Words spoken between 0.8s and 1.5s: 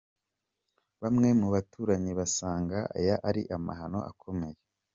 Bamwe mu